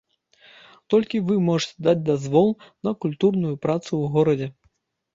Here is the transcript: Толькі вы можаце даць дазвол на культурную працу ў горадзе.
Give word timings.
Толькі 0.93 1.21
вы 1.27 1.35
можаце 1.51 1.79
даць 1.89 2.05
дазвол 2.09 2.49
на 2.89 2.97
культурную 3.07 3.55
працу 3.63 3.89
ў 4.03 4.17
горадзе. 4.19 4.55